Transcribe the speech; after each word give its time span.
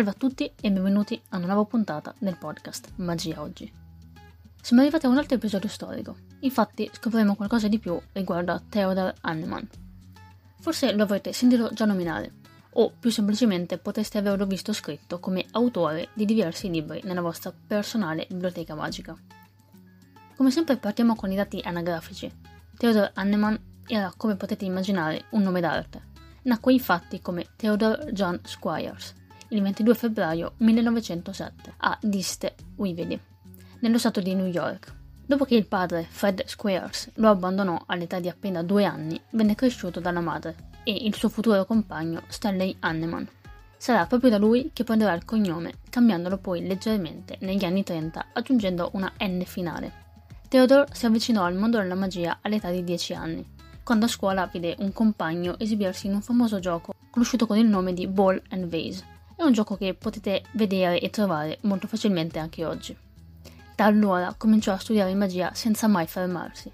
Salve 0.00 0.16
a 0.16 0.18
tutti 0.18 0.50
e 0.58 0.72
benvenuti 0.72 1.20
a 1.28 1.36
una 1.36 1.48
nuova 1.48 1.66
puntata 1.66 2.14
del 2.18 2.38
podcast 2.38 2.92
Magia 2.94 3.42
Oggi. 3.42 3.70
Siamo 4.58 4.80
arrivati 4.80 5.04
a 5.04 5.10
un 5.10 5.18
altro 5.18 5.36
episodio 5.36 5.68
storico, 5.68 6.16
infatti 6.38 6.88
scopriremo 6.90 7.34
qualcosa 7.34 7.68
di 7.68 7.78
più 7.78 8.00
riguardo 8.12 8.52
a 8.52 8.62
Theodor 8.66 9.12
Hanneman. 9.20 9.68
Forse 10.58 10.94
lo 10.94 11.02
avrete 11.02 11.34
sentito 11.34 11.68
già 11.74 11.84
nominare, 11.84 12.32
o 12.70 12.94
più 12.98 13.10
semplicemente 13.10 13.76
potreste 13.76 14.16
averlo 14.16 14.46
visto 14.46 14.72
scritto 14.72 15.20
come 15.20 15.44
autore 15.50 16.08
di 16.14 16.24
diversi 16.24 16.70
libri 16.70 17.02
nella 17.04 17.20
vostra 17.20 17.52
personale 17.52 18.24
biblioteca 18.26 18.74
magica. 18.74 19.14
Come 20.34 20.50
sempre 20.50 20.78
partiamo 20.78 21.14
con 21.14 21.30
i 21.30 21.36
dati 21.36 21.60
anagrafici. 21.62 22.32
Theodor 22.74 23.10
Hanneman 23.12 23.82
era, 23.86 24.10
come 24.16 24.36
potete 24.36 24.64
immaginare, 24.64 25.24
un 25.32 25.42
nome 25.42 25.60
d'arte. 25.60 26.08
Nacque 26.44 26.72
infatti 26.72 27.20
come 27.20 27.48
Theodore 27.54 28.10
John 28.14 28.40
Squires 28.44 29.18
il 29.52 29.62
22 29.62 29.94
febbraio 29.94 30.52
1907 30.58 31.74
a 31.78 31.98
Diste, 32.00 32.54
Wivedi, 32.76 33.18
nello 33.80 33.98
stato 33.98 34.20
di 34.20 34.34
New 34.34 34.46
York. 34.46 34.94
Dopo 35.26 35.44
che 35.44 35.56
il 35.56 35.66
padre, 35.66 36.06
Fred 36.08 36.44
Squires, 36.46 37.10
lo 37.14 37.28
abbandonò 37.28 37.82
all'età 37.86 38.20
di 38.20 38.28
appena 38.28 38.62
due 38.62 38.84
anni, 38.84 39.20
venne 39.30 39.56
cresciuto 39.56 39.98
dalla 39.98 40.20
madre 40.20 40.54
e 40.84 40.92
il 40.92 41.14
suo 41.14 41.28
futuro 41.28 41.64
compagno 41.64 42.22
Stanley 42.28 42.76
Hanneman. 42.78 43.28
Sarà 43.76 44.06
proprio 44.06 44.30
da 44.30 44.38
lui 44.38 44.70
che 44.72 44.84
prenderà 44.84 45.14
il 45.14 45.24
cognome, 45.24 45.74
cambiandolo 45.88 46.36
poi 46.36 46.64
leggermente 46.64 47.36
negli 47.40 47.64
anni 47.64 47.82
30 47.82 48.26
aggiungendo 48.32 48.90
una 48.92 49.12
N 49.18 49.42
finale. 49.44 49.92
Theodore 50.48 50.86
si 50.92 51.06
avvicinò 51.06 51.44
al 51.44 51.56
mondo 51.56 51.78
della 51.78 51.94
magia 51.96 52.38
all'età 52.40 52.70
di 52.70 52.84
10 52.84 53.14
anni, 53.14 53.44
quando 53.82 54.04
a 54.04 54.08
scuola 54.08 54.46
vide 54.46 54.76
un 54.78 54.92
compagno 54.92 55.58
esibirsi 55.58 56.06
in 56.06 56.14
un 56.14 56.22
famoso 56.22 56.60
gioco 56.60 56.92
conosciuto 57.10 57.46
con 57.46 57.56
il 57.56 57.66
nome 57.66 57.92
di 57.92 58.06
Ball 58.06 58.40
and 58.50 58.66
Vase, 58.66 59.18
è 59.40 59.42
un 59.42 59.52
gioco 59.52 59.74
che 59.76 59.94
potete 59.94 60.42
vedere 60.52 61.00
e 61.00 61.08
trovare 61.08 61.56
molto 61.62 61.86
facilmente 61.86 62.38
anche 62.38 62.66
oggi. 62.66 62.94
Da 63.74 63.86
allora 63.86 64.34
cominciò 64.36 64.72
a 64.72 64.78
studiare 64.78 65.14
magia 65.14 65.54
senza 65.54 65.88
mai 65.88 66.06
fermarsi. 66.06 66.70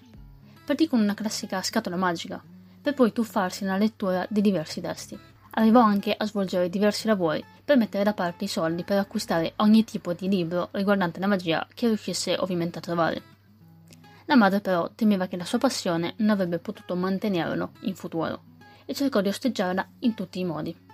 Partì 0.65 0.89
con 0.89 0.99
una 0.99 1.15
classica 1.15 1.63
scatola 1.63 1.95
magica, 1.95 2.43
per 2.83 2.95
poi 2.95 3.13
tuffarsi 3.13 3.63
nella 3.63 3.77
lettura 3.77 4.27
di 4.29 4.41
diversi 4.41 4.81
testi. 4.81 5.17
Arrivò 5.51 5.81
anche 5.81 6.13
a 6.17 6.27
svolgere 6.27 6.69
diversi 6.69 7.07
lavori 7.07 7.43
per 7.65 7.77
mettere 7.77 8.03
da 8.03 8.15
parte 8.15 8.45
i 8.45 8.49
soldi 8.49 8.83
per 8.83 8.99
acquistare 8.99 9.53
ogni 9.59 9.85
tipo 9.85 10.13
di 10.13 10.29
libro 10.29 10.71
riguardante 10.73 11.21
la 11.21 11.29
magia 11.29 11.65
che 11.73 11.87
riuscisse 11.87 12.37
ovviamente 12.37 12.79
a 12.79 12.83
trovare. 12.83 13.23
La 14.25 14.35
madre 14.35 14.61
però 14.61 14.91
temeva 14.93 15.29
che 15.29 15.37
la 15.37 15.45
sua 15.45 15.59
passione 15.59 16.15
non 16.17 16.31
avrebbe 16.31 16.59
potuto 16.59 16.97
mantenerlo 16.97 17.71
in 17.83 17.95
futuro 17.95 18.43
e 18.85 18.93
cercò 18.93 19.21
di 19.21 19.29
osteggiarla 19.29 19.89
in 20.01 20.15
tutti 20.15 20.41
i 20.41 20.45
modi. 20.45 20.86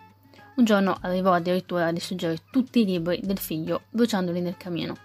Un 0.54 0.64
giorno 0.64 0.98
arrivò 1.00 1.32
addirittura 1.32 1.86
a 1.86 1.92
distruggere 1.92 2.38
tutti 2.50 2.80
i 2.80 2.84
libri 2.84 3.20
del 3.22 3.38
figlio, 3.38 3.82
bruciandoli 3.90 4.40
nel 4.40 4.58
camino. 4.58 4.96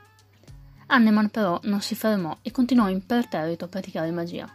Hanneman 0.87 1.29
però 1.29 1.59
non 1.63 1.81
si 1.81 1.95
fermò 1.95 2.37
e 2.41 2.51
continuò 2.51 2.89
imperterrito 2.89 3.65
a 3.65 3.69
praticare 3.69 4.11
magia, 4.11 4.49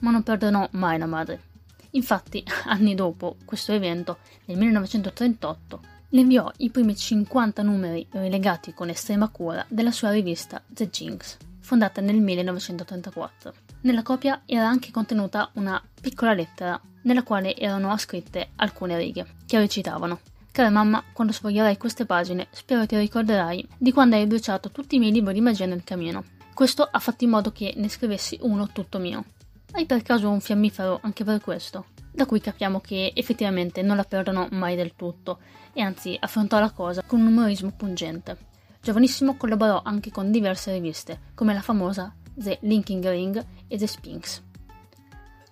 ma 0.00 0.10
non 0.10 0.22
perdonò 0.22 0.66
mai 0.72 0.98
la 0.98 1.06
madre. 1.06 1.48
Infatti, 1.90 2.42
anni 2.64 2.94
dopo 2.94 3.36
questo 3.44 3.72
evento, 3.72 4.18
nel 4.46 4.56
1938, 4.56 5.80
le 6.08 6.20
inviò 6.20 6.50
i 6.58 6.70
primi 6.70 6.96
50 6.96 7.62
numeri 7.62 8.06
rilegati 8.10 8.72
con 8.72 8.88
estrema 8.88 9.28
cura 9.28 9.64
della 9.68 9.92
sua 9.92 10.10
rivista 10.10 10.62
The 10.66 10.88
Jinx, 10.88 11.36
fondata 11.60 12.00
nel 12.00 12.16
1934. 12.16 13.54
Nella 13.82 14.02
copia 14.02 14.42
era 14.46 14.66
anche 14.66 14.90
contenuta 14.90 15.50
una 15.54 15.82
piccola 16.00 16.32
lettera 16.32 16.80
nella 17.02 17.22
quale 17.22 17.56
erano 17.56 17.90
ascritte 17.90 18.50
alcune 18.56 18.98
righe, 18.98 19.26
che 19.46 19.58
recitavano 19.58 20.20
Cara 20.52 20.68
mamma, 20.68 21.04
quando 21.12 21.32
sfoglierai 21.32 21.76
queste 21.76 22.06
pagine, 22.06 22.48
spero 22.50 22.84
ti 22.84 22.96
ricorderai 22.96 23.66
di 23.78 23.92
quando 23.92 24.16
hai 24.16 24.26
bruciato 24.26 24.72
tutti 24.72 24.96
i 24.96 24.98
miei 24.98 25.12
libri 25.12 25.32
di 25.32 25.40
magia 25.40 25.64
nel 25.64 25.84
camino. 25.84 26.24
Questo 26.52 26.82
ha 26.82 26.98
fatto 26.98 27.22
in 27.22 27.30
modo 27.30 27.52
che 27.52 27.72
ne 27.76 27.88
scrivessi 27.88 28.36
uno 28.42 28.66
tutto 28.68 28.98
mio. 28.98 29.24
Hai 29.72 29.86
per 29.86 30.02
caso 30.02 30.28
un 30.28 30.40
fiammifero 30.40 30.98
anche 31.02 31.22
per 31.22 31.40
questo? 31.40 31.86
Da 32.10 32.26
cui 32.26 32.40
capiamo 32.40 32.80
che 32.80 33.12
effettivamente 33.14 33.82
non 33.82 33.96
la 33.96 34.02
perdono 34.02 34.48
mai 34.50 34.74
del 34.74 34.96
tutto, 34.96 35.38
e 35.72 35.82
anzi 35.82 36.16
affrontò 36.18 36.58
la 36.58 36.72
cosa 36.72 37.02
con 37.02 37.20
un 37.20 37.28
umorismo 37.28 37.70
pungente. 37.70 38.36
Giovanissimo 38.82 39.36
collaborò 39.36 39.82
anche 39.84 40.10
con 40.10 40.32
diverse 40.32 40.72
riviste, 40.72 41.20
come 41.34 41.54
la 41.54 41.62
famosa 41.62 42.12
The 42.34 42.58
Linking 42.62 43.08
Ring 43.08 43.46
e 43.68 43.78
The 43.78 43.86
Sphinx. 43.86 44.42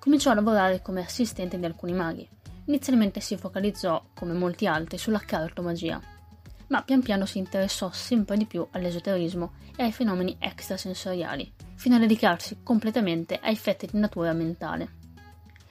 Cominciò 0.00 0.32
a 0.32 0.34
lavorare 0.34 0.82
come 0.82 1.02
assistente 1.02 1.58
di 1.58 1.64
alcuni 1.64 1.92
maghi, 1.92 2.28
Inizialmente 2.68 3.20
si 3.20 3.36
focalizzò, 3.38 4.02
come 4.12 4.34
molti 4.34 4.66
altri, 4.66 4.98
sulla 4.98 5.20
cartomagia, 5.20 5.98
ma 6.66 6.82
pian 6.82 7.00
piano 7.00 7.24
si 7.24 7.38
interessò 7.38 7.90
sempre 7.90 8.36
di 8.36 8.44
più 8.44 8.66
all'esoterismo 8.72 9.52
e 9.74 9.84
ai 9.84 9.92
fenomeni 9.92 10.36
extrasensoriali, 10.38 11.50
fino 11.76 11.96
a 11.96 11.98
dedicarsi 11.98 12.58
completamente 12.62 13.38
a 13.42 13.48
effetti 13.48 13.86
di 13.86 13.98
natura 13.98 14.34
mentale. 14.34 14.96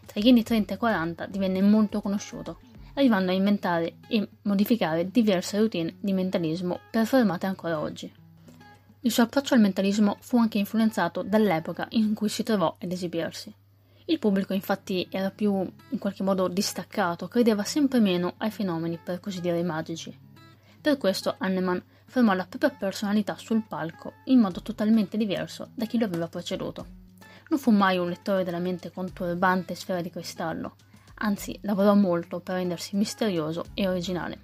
Tra 0.07 0.19
gli 0.19 0.27
anni 0.27 0.41
30 0.41 0.73
e 0.73 0.77
40 0.77 1.25
divenne 1.27 1.61
molto 1.61 2.01
conosciuto, 2.01 2.61
arrivando 2.95 3.29
a 3.29 3.35
inventare 3.35 3.97
e 4.07 4.27
modificare 4.43 5.11
diverse 5.11 5.59
routine 5.59 5.97
di 5.99 6.13
mentalismo 6.13 6.79
performate 6.89 7.45
ancora 7.45 7.79
oggi. 7.79 8.11
Il 9.01 9.11
suo 9.11 9.21
approccio 9.21 9.53
al 9.53 9.59
mentalismo 9.59 10.17
fu 10.19 10.39
anche 10.39 10.57
influenzato 10.57 11.21
dall'epoca 11.21 11.85
in 11.91 12.15
cui 12.15 12.27
si 12.27 12.41
trovò 12.41 12.75
ad 12.79 12.91
esibirsi. 12.91 13.53
Il 14.09 14.19
pubblico 14.19 14.53
infatti 14.53 15.05
era 15.11 15.31
più 15.31 15.53
in 15.53 15.97
qualche 15.99 16.23
modo 16.23 16.47
distaccato, 16.47 17.27
credeva 17.27 17.65
sempre 17.65 17.99
meno 17.99 18.35
ai 18.37 18.51
fenomeni 18.51 18.97
per 19.03 19.19
così 19.19 19.41
dire 19.41 19.61
magici. 19.63 20.17
Per 20.79 20.97
questo 20.97 21.35
Hanneman 21.37 21.83
formò 22.05 22.31
la 22.31 22.45
propria 22.45 22.69
personalità 22.69 23.35
sul 23.37 23.65
palco 23.67 24.13
in 24.25 24.39
modo 24.39 24.61
totalmente 24.61 25.17
diverso 25.17 25.71
da 25.75 25.85
chi 25.85 25.97
lo 25.97 26.05
aveva 26.05 26.29
preceduto. 26.29 26.85
Non 27.49 27.59
fu 27.59 27.71
mai 27.71 27.97
un 27.97 28.07
lettore 28.07 28.45
della 28.45 28.59
mente 28.59 28.91
con 28.91 29.11
turbante 29.11 29.75
sfera 29.75 29.99
di 29.99 30.09
cristallo, 30.09 30.75
anzi 31.15 31.59
lavorò 31.63 31.93
molto 31.93 32.39
per 32.39 32.55
rendersi 32.55 32.95
misterioso 32.95 33.65
e 33.73 33.89
originale. 33.89 34.39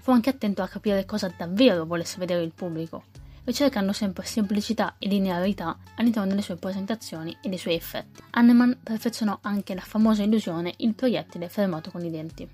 Fu 0.00 0.10
anche 0.10 0.28
attento 0.28 0.60
a 0.60 0.68
capire 0.68 1.06
cosa 1.06 1.32
davvero 1.34 1.86
volesse 1.86 2.18
vedere 2.18 2.42
il 2.42 2.52
pubblico 2.52 3.04
ricercando 3.44 3.92
sempre 3.92 4.24
semplicità 4.24 4.96
e 4.98 5.08
linearità 5.08 5.76
all'interno 5.96 6.28
delle 6.28 6.42
sue 6.42 6.56
presentazioni 6.56 7.36
e 7.40 7.48
dei 7.48 7.58
suoi 7.58 7.74
effetti. 7.74 8.22
Hanneman 8.30 8.78
perfezionò 8.82 9.38
anche 9.42 9.74
la 9.74 9.80
famosa 9.80 10.22
illusione 10.22 10.74
il 10.78 10.94
proiettile 10.94 11.48
fermato 11.48 11.90
con 11.90 12.04
i 12.04 12.10
denti. 12.10 12.48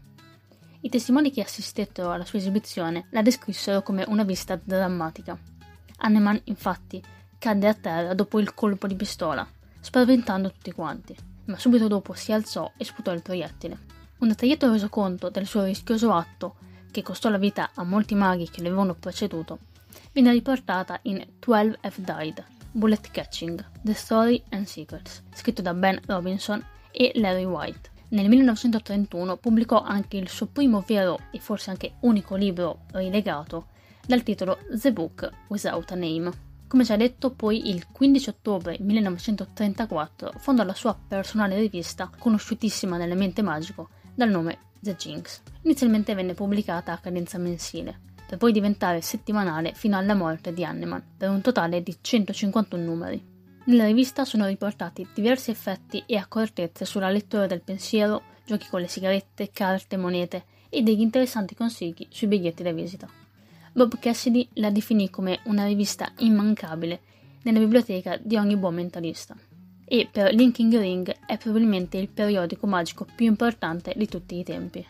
I 0.80 0.88
testimoni 0.88 1.32
che 1.32 1.42
assistettero 1.42 2.12
alla 2.12 2.24
sua 2.24 2.38
esibizione 2.38 3.06
la 3.10 3.22
descrissero 3.22 3.82
come 3.82 4.04
una 4.06 4.22
vista 4.22 4.58
drammatica. 4.62 5.36
Hanneman, 5.98 6.40
infatti, 6.44 7.02
cadde 7.38 7.68
a 7.68 7.74
terra 7.74 8.14
dopo 8.14 8.38
il 8.38 8.54
colpo 8.54 8.86
di 8.86 8.94
pistola, 8.94 9.46
spaventando 9.80 10.52
tutti 10.52 10.72
quanti, 10.72 11.16
ma 11.46 11.58
subito 11.58 11.88
dopo 11.88 12.12
si 12.12 12.32
alzò 12.32 12.70
e 12.76 12.84
sputò 12.84 13.12
il 13.12 13.22
proiettile. 13.22 13.78
Un 14.18 14.28
dettagliato 14.28 14.70
resoconto 14.70 15.28
del 15.28 15.46
suo 15.46 15.64
rischioso 15.64 16.12
atto, 16.12 16.56
che 16.90 17.02
costò 17.02 17.28
la 17.28 17.38
vita 17.38 17.70
a 17.74 17.82
molti 17.82 18.14
maghi 18.14 18.48
che 18.48 18.62
lo 18.62 18.68
avevano 18.68 18.94
preceduto, 18.94 19.58
viene 20.12 20.32
riportata 20.32 20.98
in 21.02 21.24
12 21.38 21.78
Have 21.80 21.94
Died, 21.96 22.44
Bullet 22.70 23.10
Catching, 23.10 23.64
The 23.82 23.94
Story 23.94 24.42
and 24.50 24.66
Secrets, 24.66 25.22
scritto 25.32 25.62
da 25.62 25.74
Ben 25.74 26.00
Robinson 26.06 26.64
e 26.90 27.12
Larry 27.14 27.44
White. 27.44 27.90
Nel 28.08 28.28
1931 28.28 29.36
pubblicò 29.38 29.82
anche 29.82 30.16
il 30.16 30.28
suo 30.28 30.46
primo 30.46 30.84
vero 30.86 31.18
e 31.30 31.40
forse 31.40 31.70
anche 31.70 31.94
unico 32.00 32.36
libro 32.36 32.82
rilegato 32.92 33.66
dal 34.06 34.22
titolo 34.22 34.58
The 34.80 34.92
Book 34.92 35.28
Without 35.48 35.90
a 35.90 35.94
Name. 35.96 36.30
Come 36.68 36.84
già 36.84 36.96
detto, 36.96 37.30
poi 37.30 37.68
il 37.68 37.86
15 37.90 38.28
ottobre 38.28 38.76
1934 38.78 40.34
fondò 40.38 40.62
la 40.62 40.74
sua 40.74 40.96
personale 40.96 41.58
rivista, 41.58 42.10
conosciutissima 42.16 42.96
nell'ambiente 42.96 43.42
magico, 43.42 43.88
dal 44.14 44.30
nome 44.30 44.58
The 44.80 44.94
Jinx. 44.94 45.40
Inizialmente 45.62 46.14
venne 46.14 46.34
pubblicata 46.34 46.92
a 46.92 46.98
cadenza 46.98 47.38
mensile, 47.38 48.00
per 48.26 48.38
poi 48.38 48.52
diventare 48.52 49.00
settimanale 49.00 49.72
fino 49.74 49.96
alla 49.96 50.14
morte 50.14 50.52
di 50.52 50.64
Hanneman, 50.64 51.14
per 51.16 51.30
un 51.30 51.40
totale 51.40 51.82
di 51.82 51.96
151 52.00 52.82
numeri. 52.82 53.34
Nella 53.66 53.86
rivista 53.86 54.24
sono 54.24 54.46
riportati 54.46 55.06
diversi 55.14 55.50
effetti 55.50 56.02
e 56.06 56.16
accortezze 56.16 56.84
sulla 56.84 57.10
lettura 57.10 57.46
del 57.46 57.62
pensiero, 57.62 58.22
giochi 58.44 58.68
con 58.68 58.80
le 58.80 58.88
sigarette, 58.88 59.50
carte, 59.50 59.96
monete 59.96 60.44
e 60.68 60.82
degli 60.82 61.00
interessanti 61.00 61.54
consigli 61.54 62.06
sui 62.10 62.26
biglietti 62.26 62.62
da 62.62 62.72
visita. 62.72 63.08
Bob 63.72 63.98
Cassidy 63.98 64.48
la 64.54 64.70
definì 64.70 65.10
come 65.10 65.40
una 65.44 65.66
rivista 65.66 66.10
immancabile 66.18 67.00
nella 67.42 67.58
biblioteca 67.58 68.16
di 68.20 68.36
ogni 68.36 68.56
buon 68.56 68.74
mentalista. 68.74 69.36
E 69.84 70.08
per 70.10 70.32
Linking 70.32 70.76
Ring 70.78 71.14
è 71.26 71.36
probabilmente 71.38 71.96
il 71.96 72.08
periodico 72.08 72.66
magico 72.66 73.06
più 73.14 73.26
importante 73.26 73.92
di 73.96 74.08
tutti 74.08 74.38
i 74.38 74.44
tempi. 74.44 74.84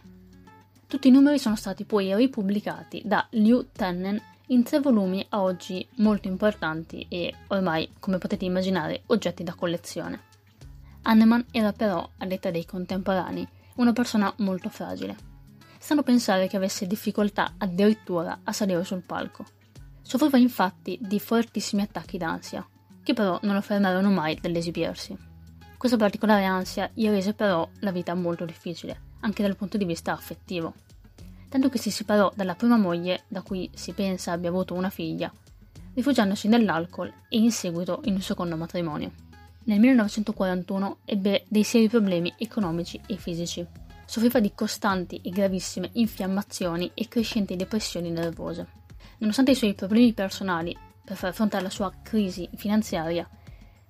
Tutti 0.89 1.09
i 1.09 1.11
numeri 1.11 1.41
sono 1.41 1.57
stati 1.57 1.85
poi 1.85 2.15
ripubblicati 2.15 3.03
da 3.05 3.27
Liu 3.31 3.71
Tennen 3.73 4.23
in 4.47 4.63
tre 4.63 4.79
volumi 4.79 5.27
a 5.31 5.43
oggi 5.43 5.85
molto 5.97 6.29
importanti 6.29 7.07
e 7.09 7.35
ormai, 7.49 7.91
come 7.99 8.19
potete 8.19 8.45
immaginare, 8.45 9.03
oggetti 9.07 9.43
da 9.43 9.55
collezione. 9.55 10.21
Hanneman 11.03 11.47
era 11.51 11.73
però, 11.73 12.09
all'età 12.19 12.53
dei 12.53 12.65
contemporanei, 12.65 13.47
una 13.77 13.93
persona 13.93 14.33
molto 14.39 14.69
fragile. 14.69 15.17
stanno 15.79 16.01
a 16.01 16.05
pensare 16.05 16.47
che 16.47 16.57
avesse 16.57 16.87
difficoltà 16.87 17.55
addirittura 17.59 18.41
a 18.45 18.53
salire 18.53 18.85
sul 18.85 19.03
palco. 19.03 19.45
Soffriva 20.03 20.39
infatti 20.39 20.99
di 21.03 21.19
fortissimi 21.19 21.83
attacchi 21.83 22.17
d'ansia, 22.17 22.65
che 23.03 23.13
però 23.13 23.41
non 23.43 23.55
lo 23.55 23.61
fermarono 23.61 24.11
mai 24.11 24.39
dall'esibirsi. 24.41 25.17
Questa 25.77 25.97
particolare 25.97 26.45
ansia 26.45 26.89
gli 26.95 27.09
rese 27.09 27.35
però 27.35 27.69
la 27.81 27.91
vita 27.91 28.15
molto 28.15 28.45
difficile, 28.45 29.01
anche 29.21 29.43
dal 29.43 29.57
punto 29.57 29.77
di 29.77 29.85
vista 29.85 30.13
affettivo. 30.13 30.75
Tanto 31.49 31.69
che 31.69 31.79
si 31.79 31.91
separò 31.91 32.33
dalla 32.35 32.55
prima 32.55 32.77
moglie, 32.77 33.23
da 33.29 33.43
cui 33.43 33.71
si 33.75 33.93
pensa 33.93 34.33
abbia 34.33 34.51
avuto 34.51 34.75
una 34.75 34.91
figlia, 34.91 35.33
rifugiandosi 35.95 36.49
nell'alcol 36.49 37.13
e 37.29 37.39
in 37.39 37.51
seguito 37.51 38.01
in 38.05 38.15
un 38.15 38.21
secondo 38.21 38.57
matrimonio. 38.57 39.13
Nel 39.65 39.81
1941 39.81 40.99
ebbe 41.05 41.45
dei 41.49 41.65
seri 41.65 41.89
problemi 41.89 42.33
economici 42.39 43.01
e 43.07 43.17
fisici. 43.17 43.67
Soffriva 44.05 44.39
di 44.39 44.53
costanti 44.55 45.21
e 45.23 45.31
gravissime 45.31 45.91
infiammazioni 45.95 46.91
e 46.95 47.09
crescenti 47.09 47.57
depressioni 47.57 48.11
nervose. 48.11 48.67
Nonostante 49.19 49.53
i 49.53 49.57
suoi 49.57 49.75
problemi 49.75 50.13
personali 50.13 50.77
per 51.05 51.17
far 51.17 51.33
fronte 51.33 51.57
alla 51.57 51.71
sua 51.71 51.93
crisi 52.03 52.49
finanziaria, 52.55 53.29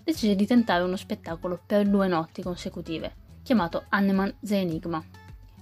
decise 0.02 0.34
di 0.36 0.46
tentare 0.46 0.84
uno 0.84 0.96
spettacolo 0.96 1.60
per 1.66 1.86
due 1.86 2.06
notti 2.06 2.42
consecutive, 2.42 3.14
chiamato 3.46 3.84
Anneman 3.90 4.34
The 4.40 4.56
Enigma, 4.56 5.00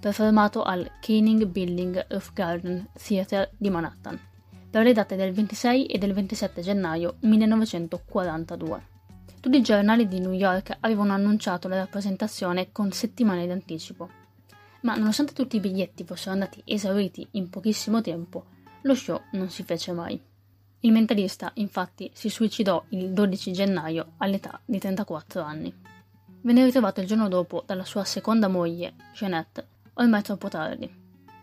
performato 0.00 0.62
al 0.62 0.90
Keening 1.00 1.44
Building 1.44 2.06
of 2.12 2.32
Garden 2.32 2.88
Theatre 2.94 3.50
di 3.58 3.68
Manhattan, 3.68 4.18
per 4.70 4.84
le 4.84 4.94
date 4.94 5.16
del 5.16 5.34
26 5.34 5.84
e 5.84 5.98
del 5.98 6.14
27 6.14 6.62
gennaio 6.62 7.16
1942. 7.20 8.86
Tutti 9.38 9.58
i 9.58 9.60
giornali 9.60 10.08
di 10.08 10.18
New 10.18 10.32
York 10.32 10.78
avevano 10.80 11.12
annunciato 11.12 11.68
la 11.68 11.76
rappresentazione 11.76 12.72
con 12.72 12.90
settimane 12.90 13.46
d'anticipo, 13.46 14.08
ma 14.80 14.94
nonostante 14.94 15.34
tutti 15.34 15.56
i 15.56 15.60
biglietti 15.60 16.04
fossero 16.04 16.32
andati 16.32 16.62
esauriti 16.64 17.28
in 17.32 17.50
pochissimo 17.50 18.00
tempo, 18.00 18.46
lo 18.80 18.94
show 18.94 19.20
non 19.32 19.50
si 19.50 19.62
fece 19.62 19.92
mai. 19.92 20.18
Il 20.80 20.90
mentalista, 20.90 21.50
infatti, 21.56 22.10
si 22.14 22.30
suicidò 22.30 22.82
il 22.88 23.10
12 23.10 23.52
gennaio 23.52 24.12
all'età 24.16 24.58
di 24.64 24.78
34 24.78 25.42
anni. 25.42 25.92
Venne 26.44 26.62
ritrovato 26.62 27.00
il 27.00 27.06
giorno 27.06 27.28
dopo 27.28 27.62
dalla 27.64 27.86
sua 27.86 28.04
seconda 28.04 28.48
moglie, 28.48 28.92
Jeanette, 29.14 29.66
ormai 29.94 30.20
troppo 30.20 30.48
tardi. 30.48 30.86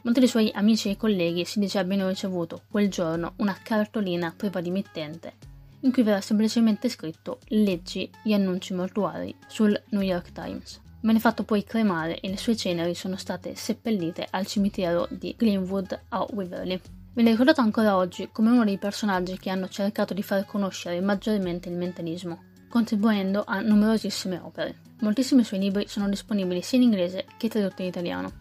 Molti 0.04 0.20
dei 0.20 0.30
suoi 0.30 0.52
amici 0.54 0.92
e 0.92 0.96
colleghi 0.96 1.44
si 1.44 1.58
dice 1.58 1.80
abbiano 1.80 2.08
ricevuto 2.08 2.62
quel 2.70 2.88
giorno 2.88 3.34
una 3.38 3.58
cartolina 3.64 4.32
priva 4.38 4.62
di 4.62 4.70
mittente, 4.70 5.34
in 5.80 5.92
cui 5.92 6.04
verrà 6.04 6.22
semplicemente 6.22 6.88
scritto 6.88 7.40
Leggi 7.48 8.12
gli 8.22 8.32
annunci 8.32 8.76
mortuari 8.76 9.36
sul 9.48 9.76
New 9.90 10.02
York 10.02 10.34
Times. 10.34 10.80
Venne 11.02 11.20
fatto 11.20 11.46
poi 11.46 11.64
cremare 11.64 12.20
e 12.20 12.30
le 12.30 12.38
sue 12.38 12.56
ceneri 12.56 12.94
sono 12.94 13.16
state 13.16 13.56
seppellite 13.56 14.28
al 14.30 14.46
cimitero 14.46 15.08
di 15.10 15.34
Greenwood 15.36 16.00
a 16.10 16.28
Waverly. 16.30 16.80
Viene 17.14 17.32
ricordato 17.32 17.62
ancora 17.62 17.98
oggi 17.98 18.30
come 18.32 18.52
uno 18.52 18.66
dei 18.66 18.78
personaggi 18.78 19.40
che 19.40 19.50
hanno 19.50 19.68
cercato 19.68 20.14
di 20.14 20.22
far 20.22 20.46
conoscere 20.46 21.02
maggiormente 21.02 21.70
il 21.70 21.76
mentalismo, 21.76 22.50
contribuendo 22.72 23.44
a 23.46 23.60
numerosissime 23.60 24.40
opere. 24.42 24.80
Moltissimi 25.02 25.44
suoi 25.44 25.60
libri 25.60 25.88
sono 25.88 26.08
disponibili 26.08 26.62
sia 26.62 26.78
in 26.78 26.86
inglese 26.86 27.26
che 27.38 27.50
tradotti 27.50 27.82
in 27.82 27.90
italiano. 27.90 28.32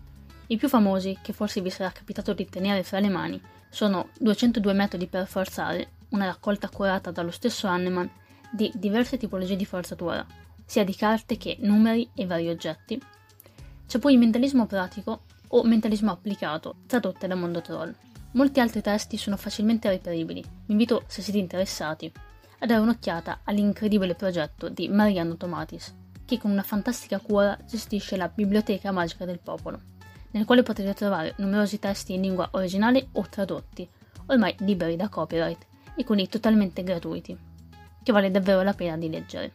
I 0.46 0.56
più 0.56 0.68
famosi, 0.68 1.18
che 1.20 1.32
forse 1.32 1.60
vi 1.60 1.68
sarà 1.68 1.90
capitato 1.90 2.32
di 2.32 2.48
tenere 2.48 2.84
fra 2.84 3.00
le 3.00 3.08
mani, 3.08 3.42
sono 3.68 4.10
202 4.18 4.72
metodi 4.72 5.06
per 5.08 5.26
forzare, 5.26 5.90
una 6.10 6.26
raccolta 6.26 6.68
curata 6.68 7.10
dallo 7.10 7.30
stesso 7.30 7.66
Hanneman 7.66 8.08
di 8.50 8.70
diverse 8.74 9.16
tipologie 9.16 9.56
di 9.56 9.64
forzatura, 9.64 10.24
sia 10.64 10.84
di 10.84 10.94
carte 10.94 11.36
che 11.36 11.56
numeri 11.60 12.08
e 12.14 12.26
vari 12.26 12.48
oggetti. 12.48 13.00
C'è 13.86 13.98
poi 13.98 14.12
il 14.12 14.18
mentalismo 14.18 14.66
pratico 14.66 15.22
o 15.48 15.64
mentalismo 15.64 16.12
applicato, 16.12 16.76
tradotte 16.86 17.26
da 17.26 17.34
Mondo 17.34 17.60
Troll. 17.60 17.92
Molti 18.32 18.60
altri 18.60 18.80
testi 18.80 19.16
sono 19.16 19.36
facilmente 19.36 19.88
reperibili. 19.88 20.40
Vi 20.40 20.72
invito, 20.72 21.02
se 21.08 21.20
siete 21.20 21.38
interessati, 21.38 22.12
a 22.60 22.66
dare 22.66 22.80
un'occhiata 22.80 23.40
all'incredibile 23.44 24.14
progetto 24.14 24.68
di 24.68 24.88
Mariano 24.88 25.36
Tomatis, 25.36 25.94
che 26.26 26.38
con 26.38 26.50
una 26.50 26.62
fantastica 26.62 27.18
cura 27.18 27.58
gestisce 27.66 28.16
la 28.16 28.28
Biblioteca 28.28 28.92
Magica 28.92 29.24
del 29.24 29.40
Popolo, 29.40 29.80
nel 30.32 30.44
quale 30.44 30.62
potete 30.62 30.92
trovare 30.92 31.34
numerosi 31.38 31.78
testi 31.78 32.14
in 32.14 32.20
lingua 32.20 32.48
originale 32.52 33.08
o 33.12 33.26
tradotti, 33.28 33.88
ormai 34.26 34.54
liberi 34.58 34.96
da 34.96 35.08
copyright 35.08 35.66
e 35.96 36.04
quindi 36.04 36.28
totalmente 36.28 36.82
gratuiti, 36.82 37.36
che 38.02 38.12
vale 38.12 38.30
davvero 38.30 38.62
la 38.62 38.74
pena 38.74 38.98
di 38.98 39.08
leggere. 39.08 39.54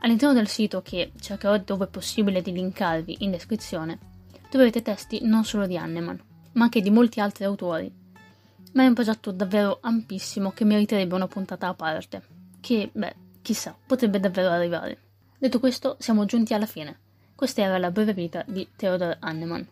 All'interno 0.00 0.34
del 0.34 0.48
sito, 0.48 0.82
che 0.82 1.12
cercherò 1.18 1.58
dove 1.58 1.88
possibile 1.88 2.42
di 2.42 2.52
linkarvi 2.52 3.16
in 3.20 3.32
descrizione, 3.32 3.98
troverete 4.48 4.82
testi 4.82 5.20
non 5.24 5.44
solo 5.44 5.66
di 5.66 5.76
Hanneman, 5.76 6.22
ma 6.52 6.64
anche 6.64 6.80
di 6.80 6.90
molti 6.90 7.18
altri 7.18 7.44
autori 7.44 8.04
ma 8.76 8.82
è 8.82 8.86
un 8.86 8.94
progetto 8.94 9.32
davvero 9.32 9.78
ampissimo 9.80 10.52
che 10.52 10.66
meriterebbe 10.66 11.14
una 11.14 11.26
puntata 11.26 11.66
a 11.68 11.74
parte, 11.74 12.22
che, 12.66 12.90
beh, 12.92 13.14
chissà, 13.42 13.76
potrebbe 13.86 14.18
davvero 14.18 14.48
arrivare. 14.48 14.98
Detto 15.38 15.60
questo, 15.60 15.94
siamo 16.00 16.24
giunti 16.24 16.52
alla 16.52 16.66
fine. 16.66 16.98
Questa 17.36 17.62
era 17.62 17.78
la 17.78 17.92
breve 17.92 18.12
vita 18.12 18.42
di 18.44 18.66
Theodor 18.74 19.18
Hanneman. 19.20 19.64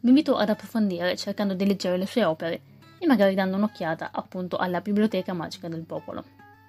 Vi 0.00 0.08
invito 0.08 0.36
ad 0.36 0.48
approfondire 0.48 1.16
cercando 1.16 1.54
di 1.54 1.64
leggere 1.64 1.96
le 1.96 2.06
sue 2.06 2.24
opere 2.24 2.60
e 2.98 3.06
magari 3.06 3.36
dando 3.36 3.58
un'occhiata 3.58 4.10
appunto 4.12 4.56
alla 4.56 4.80
Biblioteca 4.80 5.32
Magica 5.32 5.68
del 5.68 5.84
Popolo. 5.84 6.24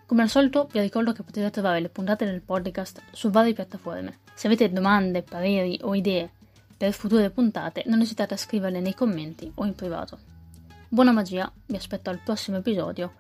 Come 0.06 0.22
al 0.22 0.30
solito 0.30 0.70
vi 0.72 0.80
ricordo 0.80 1.12
che 1.12 1.24
potete 1.24 1.50
trovare 1.50 1.80
le 1.80 1.90
puntate 1.90 2.26
del 2.26 2.42
podcast 2.42 3.02
su 3.10 3.32
varie 3.32 3.54
piattaforme. 3.54 4.20
Se 4.36 4.46
avete 4.46 4.72
domande, 4.72 5.24
pareri 5.24 5.80
o 5.82 5.96
idee 5.96 6.30
per 6.78 6.94
future 6.94 7.32
puntate 7.32 7.82
non 7.88 8.02
esitate 8.02 8.36
a 8.36 8.38
scriverle 8.38 8.80
nei 8.80 8.94
commenti 8.94 9.52
o 9.56 9.66
in 9.66 9.74
privato. 9.74 10.20
Buona 10.88 11.12
magia, 11.12 11.52
vi 11.66 11.76
aspetto 11.76 12.12
al 12.12 12.20
prossimo 12.20 12.58
episodio 12.58 13.14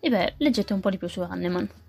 e 0.00 0.10
beh, 0.10 0.34
leggete 0.38 0.72
un 0.72 0.80
po' 0.80 0.90
di 0.90 0.98
più 0.98 1.06
su 1.06 1.20
Hanneman. 1.20 1.82